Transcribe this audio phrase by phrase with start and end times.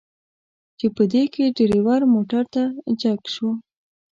[0.77, 3.49] چې په دې کې ډریور موټر ته را جګ شو.